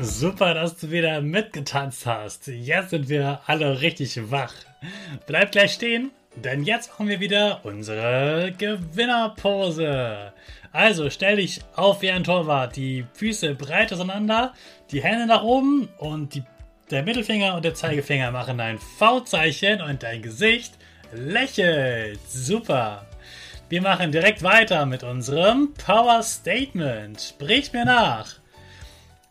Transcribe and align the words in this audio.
Super, 0.00 0.54
dass 0.54 0.76
du 0.76 0.92
wieder 0.92 1.20
mitgetanzt 1.20 2.06
hast. 2.06 2.46
Jetzt 2.46 2.90
sind 2.90 3.08
wir 3.08 3.40
alle 3.46 3.80
richtig 3.80 4.30
wach. 4.30 4.54
Bleib 5.26 5.50
gleich 5.50 5.72
stehen, 5.72 6.12
denn 6.36 6.62
jetzt 6.62 6.90
machen 6.90 7.08
wir 7.08 7.18
wieder 7.18 7.60
unsere 7.64 8.52
Gewinnerpose. 8.56 10.32
Also 10.70 11.10
stell 11.10 11.36
dich 11.36 11.60
auf 11.74 12.00
wie 12.02 12.12
ein 12.12 12.22
Torwart, 12.22 12.76
die 12.76 13.06
Füße 13.14 13.56
breit 13.56 13.92
auseinander, 13.92 14.54
die 14.92 15.02
Hände 15.02 15.26
nach 15.26 15.42
oben 15.42 15.88
und 15.98 16.36
die, 16.36 16.44
der 16.92 17.02
Mittelfinger 17.02 17.56
und 17.56 17.64
der 17.64 17.74
Zeigefinger 17.74 18.30
machen 18.30 18.60
ein 18.60 18.78
V-Zeichen 18.78 19.80
und 19.80 20.04
dein 20.04 20.22
Gesicht 20.22 20.74
lächelt. 21.12 22.20
Super. 22.28 23.04
Wir 23.68 23.82
machen 23.82 24.12
direkt 24.12 24.44
weiter 24.44 24.86
mit 24.86 25.02
unserem 25.02 25.74
Power 25.74 26.22
Statement. 26.22 27.20
Sprich 27.20 27.72
mir 27.72 27.84
nach. 27.84 28.36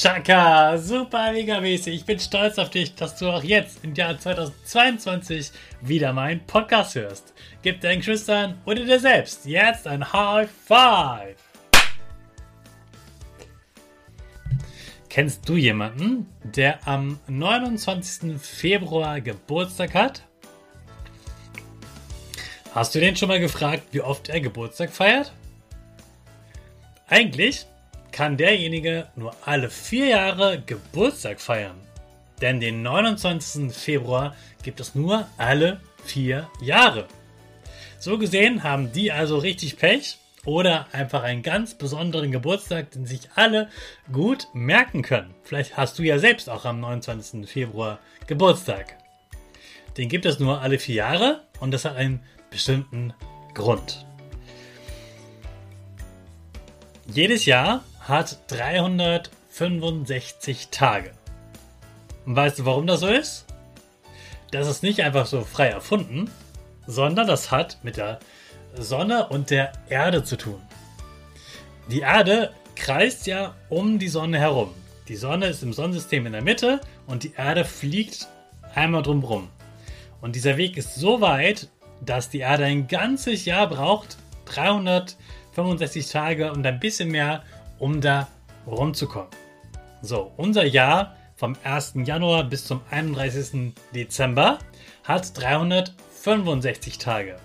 Chaka, 0.00 0.78
super 0.78 1.30
mega 1.30 1.60
mäßig. 1.60 1.94
Ich 1.94 2.04
bin 2.06 2.18
stolz 2.18 2.56
auf 2.56 2.70
dich, 2.70 2.94
dass 2.94 3.16
du 3.16 3.28
auch 3.28 3.44
jetzt 3.44 3.84
im 3.84 3.94
Jahr 3.94 4.18
2022 4.18 5.50
wieder 5.82 6.14
meinen 6.14 6.40
Podcast 6.46 6.94
hörst. 6.94 7.34
Gib 7.60 7.82
deinen 7.82 7.98
Geschwistern 7.98 8.58
oder 8.64 8.82
dir 8.82 8.98
selbst 8.98 9.44
jetzt 9.44 9.86
ein 9.86 10.10
High 10.10 10.48
Five. 10.50 11.36
Kennst 15.10 15.46
du 15.46 15.56
jemanden, 15.56 16.26
der 16.44 16.78
am 16.88 17.20
29. 17.28 18.40
Februar 18.40 19.20
Geburtstag 19.20 19.92
hat? 19.92 20.22
Hast 22.74 22.94
du 22.94 23.00
den 23.00 23.16
schon 23.16 23.28
mal 23.28 23.38
gefragt, 23.38 23.82
wie 23.90 24.00
oft 24.00 24.30
er 24.30 24.40
Geburtstag 24.40 24.92
feiert? 24.92 25.30
Eigentlich 27.06 27.66
kann 28.20 28.36
derjenige 28.36 29.06
nur 29.16 29.34
alle 29.46 29.70
vier 29.70 30.08
Jahre 30.08 30.60
Geburtstag 30.60 31.40
feiern. 31.40 31.80
Denn 32.42 32.60
den 32.60 32.82
29. 32.82 33.72
Februar 33.74 34.36
gibt 34.62 34.78
es 34.78 34.94
nur 34.94 35.26
alle 35.38 35.80
vier 36.04 36.46
Jahre. 36.60 37.06
So 37.98 38.18
gesehen 38.18 38.62
haben 38.62 38.92
die 38.92 39.10
also 39.10 39.38
richtig 39.38 39.78
Pech 39.78 40.18
oder 40.44 40.86
einfach 40.92 41.22
einen 41.22 41.42
ganz 41.42 41.72
besonderen 41.72 42.30
Geburtstag, 42.30 42.90
den 42.90 43.06
sich 43.06 43.22
alle 43.36 43.70
gut 44.12 44.48
merken 44.52 45.00
können. 45.00 45.34
Vielleicht 45.42 45.78
hast 45.78 45.98
du 45.98 46.02
ja 46.02 46.18
selbst 46.18 46.50
auch 46.50 46.66
am 46.66 46.78
29. 46.78 47.48
Februar 47.48 48.00
Geburtstag. 48.26 48.98
Den 49.96 50.10
gibt 50.10 50.26
es 50.26 50.38
nur 50.38 50.60
alle 50.60 50.78
vier 50.78 50.96
Jahre 50.96 51.44
und 51.58 51.70
das 51.70 51.86
hat 51.86 51.96
einen 51.96 52.20
bestimmten 52.50 53.14
Grund. 53.54 54.04
Jedes 57.06 57.46
Jahr 57.46 57.82
hat 58.10 58.38
365 58.48 60.68
Tage. 60.70 61.12
Und 62.26 62.36
weißt 62.36 62.58
du, 62.58 62.66
warum 62.66 62.86
das 62.86 63.00
so 63.00 63.06
ist? 63.06 63.46
Das 64.50 64.68
ist 64.68 64.82
nicht 64.82 65.00
einfach 65.00 65.26
so 65.26 65.44
frei 65.44 65.68
erfunden, 65.68 66.30
sondern 66.86 67.26
das 67.26 67.50
hat 67.50 67.78
mit 67.82 67.96
der 67.96 68.18
Sonne 68.74 69.28
und 69.28 69.50
der 69.50 69.72
Erde 69.88 70.24
zu 70.24 70.36
tun. 70.36 70.60
Die 71.90 72.00
Erde 72.00 72.52
kreist 72.76 73.26
ja 73.26 73.54
um 73.68 73.98
die 73.98 74.08
Sonne 74.08 74.38
herum. 74.38 74.74
Die 75.08 75.16
Sonne 75.16 75.46
ist 75.46 75.62
im 75.62 75.72
Sonnensystem 75.72 76.26
in 76.26 76.32
der 76.32 76.42
Mitte 76.42 76.80
und 77.06 77.22
die 77.22 77.32
Erde 77.36 77.64
fliegt 77.64 78.28
einmal 78.74 79.02
drumherum. 79.02 79.48
Und 80.20 80.36
dieser 80.36 80.56
Weg 80.56 80.76
ist 80.76 80.96
so 80.96 81.20
weit, 81.20 81.68
dass 82.00 82.28
die 82.28 82.40
Erde 82.40 82.64
ein 82.64 82.88
ganzes 82.88 83.44
Jahr 83.44 83.68
braucht, 83.68 84.18
365 84.46 86.10
Tage 86.10 86.52
und 86.52 86.66
ein 86.66 86.80
bisschen 86.80 87.10
mehr, 87.10 87.42
um 87.80 88.00
da 88.00 88.28
rumzukommen. 88.66 89.30
So, 90.02 90.32
unser 90.36 90.64
Jahr 90.64 91.16
vom 91.34 91.56
1. 91.64 91.94
Januar 92.04 92.44
bis 92.44 92.66
zum 92.66 92.82
31. 92.90 93.72
Dezember 93.94 94.58
hat 95.04 95.36
365 95.38 96.98
Tage. 96.98 97.36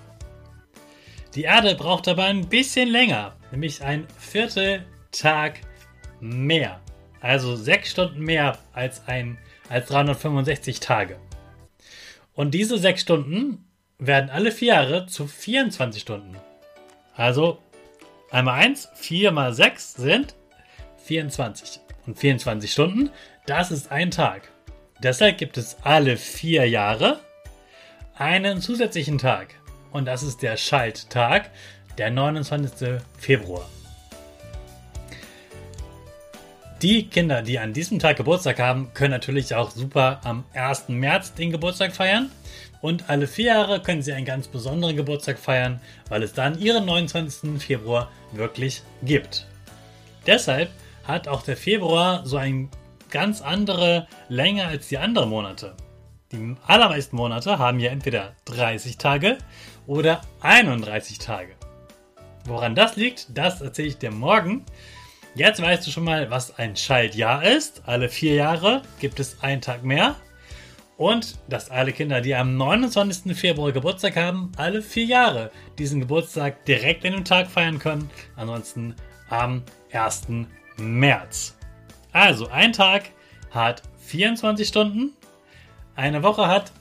Die 1.34 1.44
Erde 1.44 1.76
braucht 1.76 2.08
aber 2.08 2.26
ein 2.26 2.48
bisschen 2.48 2.90
länger, 2.90 3.36
nämlich 3.52 3.84
ein 3.84 4.08
Vierteltag 4.20 5.60
mehr. 6.20 6.80
Also 7.22 7.56
sechs 7.56 7.92
Stunden 7.92 8.20
mehr 8.20 8.58
als, 8.74 9.08
ein, 9.08 9.38
als 9.70 9.88
365 9.88 10.80
Tage. 10.80 11.18
Und 12.34 12.54
diese 12.54 12.78
sechs 12.78 13.02
Stunden 13.02 13.66
werden 13.98 14.30
alle 14.30 14.52
vier 14.52 14.76
Jahre 14.76 15.08
zu 15.08 15.26
24 15.28 16.02
Stunden. 16.02 16.38
Also 17.16 17.60
Einmal 18.36 18.60
1, 18.66 18.90
4 18.96 19.32
mal 19.32 19.54
6 19.54 19.94
sind 19.94 20.36
24. 21.06 21.80
Und 22.06 22.20
24 22.20 22.70
Stunden, 22.70 23.10
das 23.46 23.72
ist 23.72 23.94
ein 23.94 24.12
Tag. 24.12 24.52
Deshalb 25.02 25.38
gibt 25.38 25.56
es 25.58 25.78
alle 25.84 26.18
vier 26.18 26.68
Jahre 26.68 27.22
einen 28.14 28.60
zusätzlichen 28.60 29.20
Tag. 29.20 29.56
Und 29.94 30.04
das 30.04 30.22
ist 30.22 30.42
der 30.42 30.58
Schalttag, 30.58 31.50
der 31.98 32.12
29. 32.12 33.00
Februar. 33.18 33.70
Die 36.82 37.08
Kinder, 37.08 37.42
die 37.42 37.58
an 37.58 37.72
diesem 37.72 38.00
Tag 38.00 38.18
Geburtstag 38.18 38.60
haben, 38.60 38.94
können 38.94 39.12
natürlich 39.12 39.56
auch 39.56 39.72
super 39.72 40.20
am 40.26 40.44
1. 40.54 40.90
März 40.90 41.34
den 41.34 41.52
Geburtstag 41.52 41.96
feiern. 41.96 42.30
Und 42.82 43.10
alle 43.10 43.28
vier 43.28 43.46
Jahre 43.46 43.82
können 43.82 44.02
sie 44.02 44.12
einen 44.12 44.26
ganz 44.26 44.50
besonderen 44.50 44.96
Geburtstag 44.98 45.40
feiern, 45.40 45.80
weil 46.10 46.22
es 46.22 46.34
dann 46.34 46.60
ihren 46.60 46.86
29. 46.86 47.64
Februar 47.64 48.12
wirklich 48.34 48.84
gibt. 49.02 49.48
Deshalb 50.28 50.70
hat 51.06 51.30
auch 51.30 51.44
der 51.44 51.56
Februar 51.56 52.26
so 52.26 52.36
eine 52.36 52.68
ganz 53.10 53.42
andere 53.42 54.08
Länge 54.28 54.66
als 54.66 54.90
die 54.90 54.98
anderen 54.98 55.30
Monate. 55.30 55.76
Die 56.34 56.56
allermeisten 56.68 57.16
Monate 57.16 57.58
haben 57.58 57.80
ja 57.80 57.90
entweder 57.90 58.34
30 58.46 58.98
Tage 58.98 59.38
oder 59.88 60.22
31 60.42 61.20
Tage. 61.20 61.54
Woran 62.44 62.76
das 62.76 62.98
liegt, 62.98 63.28
das 63.36 63.62
erzähle 63.62 63.88
ich 63.88 63.98
dir 63.98 64.12
morgen. 64.12 64.66
Jetzt 65.36 65.62
weißt 65.62 65.86
du 65.86 65.92
schon 65.92 66.06
mal, 66.06 66.32
was 66.32 66.58
ein 66.58 66.78
Schaltjahr 66.78 67.44
ist. 67.44 67.82
Alle 67.86 68.08
vier 68.08 68.36
Jahre 68.36 68.84
gibt 69.02 69.20
es 69.20 69.44
einen 69.44 69.60
Tag 69.60 69.84
mehr. 69.84 70.16
Und 70.96 71.38
dass 71.50 71.70
alle 71.70 71.92
Kinder, 71.92 72.22
die 72.22 72.34
am 72.34 72.56
29. 72.56 73.38
Februar 73.38 73.74
Geburtstag 73.74 74.16
haben, 74.16 74.54
alle 74.56 74.82
vier 74.82 75.04
Jahre 75.04 75.52
diesen 75.78 76.00
Geburtstag 76.00 76.64
direkt 76.64 77.04
in 77.04 77.12
dem 77.12 77.26
Tag 77.26 77.50
feiern 77.50 77.80
können. 77.80 78.10
Ansonsten 78.38 78.96
am 79.30 79.64
1. 79.92 80.28
März. 80.78 81.58
Also 82.14 82.48
ein 82.48 82.72
Tag 82.72 83.10
hat 83.52 83.82
24 84.06 84.66
Stunden, 84.66 85.12
eine 85.98 86.24
Woche 86.24 86.48
hat 86.48 86.72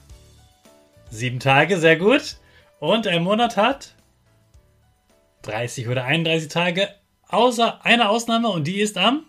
sieben 1.09 1.41
Tage, 1.41 1.77
sehr 1.77 1.97
gut. 1.97 2.37
Und 2.79 3.05
ein 3.05 3.23
Monat 3.23 3.57
hat 3.57 3.95
30 5.41 5.89
oder 5.89 6.05
31 6.05 6.47
Tage, 6.47 6.87
außer 7.35 7.85
einer 7.85 8.09
Ausnahme 8.09 8.47
und 8.47 8.65
die 8.65 8.79
ist 8.79 8.97
am 8.97 9.25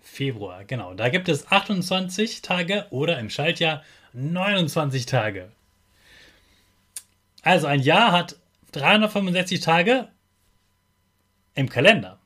Februar. 0.00 0.64
Genau, 0.64 0.94
da 0.94 1.10
gibt 1.10 1.28
es 1.28 1.46
28 1.50 2.42
Tage 2.42 2.86
oder 2.90 3.18
im 3.18 3.28
Schaltjahr 3.28 3.84
29 4.14 5.04
Tage. 5.06 5.52
Also 7.42 7.66
ein 7.66 7.80
Jahr 7.80 8.12
hat 8.12 8.36
365 8.72 9.60
Tage 9.60 10.08
im 11.54 11.68
Kalender. 11.68 12.18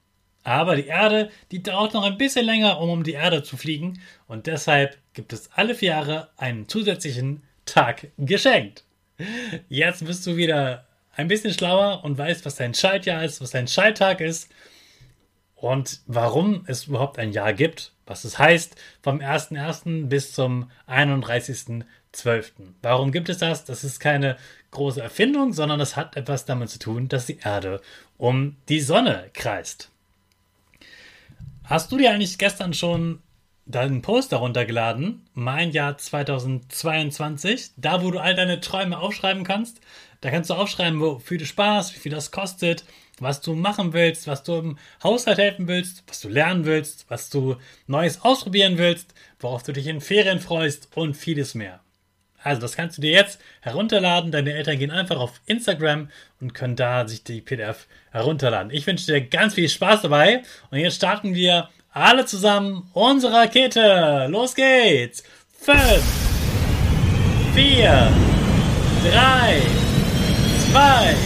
Aber 0.45 0.77
die 0.77 0.87
Erde, 0.87 1.31
die 1.51 1.63
dauert 1.63 1.95
noch 1.95 2.05
ein 2.05 2.19
bisschen 2.19 2.47
länger, 2.47 2.81
um 2.81 2.91
um 2.91 3.05
die 3.05 3.13
Erde 3.13 3.43
zu 3.43 3.57
fliegen. 3.57 4.01
Und 4.27 4.47
deshalb 4.47 4.99
gibt 5.15 5.33
es 5.33 5.51
alle 5.53 5.75
vier 5.75 5.91
Jahre 5.91 6.31
einen 6.37 6.69
zusätzlichen 6.69 7.43
Tag 7.65 8.09
geschenkt. 8.19 8.85
Jetzt 9.69 10.05
bist 10.05 10.27
du 10.27 10.37
wieder 10.37 10.87
ein 11.15 11.29
bisschen 11.29 11.53
schlauer 11.53 12.05
und 12.05 12.19
weißt, 12.19 12.45
was 12.45 12.57
dein 12.57 12.75
Schaltjahr 12.75 13.25
ist, 13.25 13.41
was 13.41 13.51
dein 13.51 13.69
Schalttag 13.69 14.21
ist 14.21 14.49
und 15.63 16.01
warum 16.09 16.65
es 16.67 16.89
überhaupt 16.89 17.21
ein 17.21 17.31
Jahr 17.31 17.53
gibt, 17.53 17.93
was 18.05 18.25
es 18.25 18.37
heißt, 18.37 18.75
vom 19.01 19.21
1.1. 19.21 20.09
bis 20.09 20.33
zum 20.33 20.69
31.12. 20.89 21.85
Warum 22.83 23.13
gibt 23.13 23.29
es 23.29 23.39
das? 23.39 23.65
Das 23.65 23.85
ist 23.85 24.01
keine 24.01 24.37
große 24.73 25.01
Erfindung, 25.01 25.53
sondern 25.53 25.79
das 25.79 25.95
hat 25.95 26.17
etwas 26.17 26.47
damit 26.47 26.69
zu 26.69 26.81
tun, 26.81 27.09
dass 27.09 27.27
die 27.27 27.39
Erde 27.39 27.81
um 28.19 28.57
die 28.69 28.81
Sonne 28.81 29.31
kreist. 29.35 29.93
Hast 31.63 31.93
du 31.93 31.97
dir 31.97 32.11
eigentlich 32.11 32.39
gestern 32.39 32.75
schon 32.75 33.21
deinen 33.67 34.03
Poster 34.03 34.39
runtergeladen, 34.39 35.29
mein 35.35 35.71
Jahr 35.71 35.97
2022, 35.97 37.73
da 37.77 38.03
wo 38.03 38.11
du 38.11 38.19
all 38.19 38.35
deine 38.35 38.61
Träume 38.61 38.99
aufschreiben 38.99 39.45
kannst? 39.45 39.81
Da 40.21 40.31
kannst 40.31 40.51
du 40.51 40.55
aufschreiben, 40.55 41.01
wofür 41.01 41.39
du 41.39 41.47
Spaß, 41.47 41.95
wie 41.95 41.99
viel 41.99 42.13
das 42.13 42.31
kostet, 42.31 42.85
was 43.19 43.41
du 43.41 43.55
machen 43.55 43.93
willst, 43.93 44.27
was 44.27 44.43
du 44.43 44.55
im 44.55 44.79
Haushalt 45.03 45.39
helfen 45.39 45.69
willst, 45.69 46.05
was 46.07 46.21
du 46.21 46.29
lernen 46.29 46.65
willst, 46.65 47.07
was 47.09 47.31
du 47.31 47.57
Neues 47.87 48.23
ausprobieren 48.23 48.79
willst, 48.79 49.15
worauf 49.41 49.63
du 49.63 49.73
dich 49.73 49.87
in 49.87 50.01
Ferien 50.01 50.41
freust 50.41 50.89
und 50.97 51.15
vieles 51.15 51.55
mehr. 51.55 51.81
Also 52.43 52.61
das 52.61 52.75
kannst 52.75 52.99
du 52.99 53.03
dir 53.03 53.13
jetzt 53.13 53.41
herunterladen. 53.61 54.33
Deine 54.33 54.53
Eltern 54.53 54.79
gehen 54.79 54.91
einfach 54.91 55.21
auf 55.21 55.41
Instagram 55.47 56.11
und 56.41 56.55
können 56.55 56.75
da 56.75 57.07
sich 57.07 57.23
die 57.23 57.41
PDF 57.41 57.87
herunterladen. 58.11 58.73
Ich 58.73 58.87
wünsche 58.87 59.07
dir 59.07 59.21
ganz 59.21 59.55
viel 59.55 59.69
Spaß 59.69 60.03
dabei 60.03 60.43
und 60.71 60.79
jetzt 60.79 60.97
starten 60.97 61.35
wir 61.35 61.69
alle 61.93 62.25
zusammen 62.25 62.83
unsere 62.95 63.35
Rakete. 63.35 64.27
Los 64.29 64.55
geht's. 64.55 65.23
5, 65.61 66.03
4, 67.55 68.09
3, 69.03 69.63
2, 70.73 71.17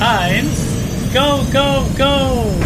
1. 0.00 0.72
Go, 1.12 1.44
go, 1.52 1.84
go! 1.98 2.61